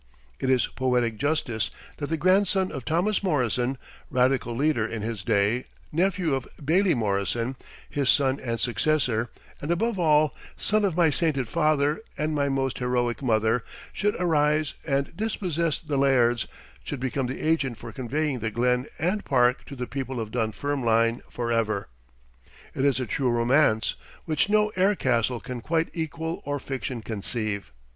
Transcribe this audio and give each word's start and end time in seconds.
It 0.39 0.49
is 0.49 0.65
poetic 0.65 1.19
justice 1.19 1.69
that 1.97 2.07
the 2.07 2.17
grandson 2.17 2.71
of 2.71 2.85
Thomas 2.85 3.21
Morrison, 3.21 3.77
radical 4.09 4.55
leader 4.55 4.83
in 4.83 5.03
his 5.03 5.21
day, 5.21 5.65
nephew 5.91 6.33
of 6.33 6.47
Bailie 6.57 6.95
Morrison, 6.95 7.55
his 7.87 8.09
son 8.09 8.39
and 8.39 8.59
successor, 8.59 9.29
and 9.61 9.69
above 9.69 9.99
all 9.99 10.33
son 10.57 10.85
of 10.85 10.97
my 10.97 11.11
sainted 11.11 11.47
father 11.47 12.01
and 12.17 12.33
my 12.33 12.49
most 12.49 12.79
heroic 12.79 13.21
mother, 13.21 13.63
should 13.93 14.15
arise 14.19 14.73
and 14.87 15.15
dispossess 15.15 15.77
the 15.77 15.97
lairds, 15.99 16.47
should 16.83 16.99
become 16.99 17.27
the 17.27 17.39
agent 17.47 17.77
for 17.77 17.91
conveying 17.91 18.39
the 18.39 18.49
Glen 18.49 18.87
and 18.97 19.23
Park 19.23 19.65
to 19.65 19.75
the 19.75 19.85
people 19.85 20.19
of 20.19 20.31
Dunfermline 20.31 21.21
forever. 21.29 21.89
It 22.73 22.85
is 22.85 22.99
a 22.99 23.05
true 23.05 23.29
romance, 23.29 23.93
which 24.25 24.49
no 24.49 24.69
air 24.69 24.95
castle 24.95 25.39
can 25.39 25.61
quite 25.61 25.89
equal 25.93 26.41
or 26.43 26.57
fiction 26.59 27.03
conceive. 27.03 27.71